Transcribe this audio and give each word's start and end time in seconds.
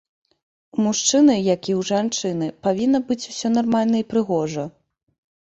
У 0.77 0.85
мужчыны, 0.85 1.35
як 1.47 1.61
і 1.73 1.75
ў 1.81 1.89
жанчыны, 1.89 2.47
павінна 2.69 3.03
быць 3.11 3.19
усё 3.31 3.53
нармальна 3.59 3.95
і 4.03 4.09
прыгожа. 4.17 4.67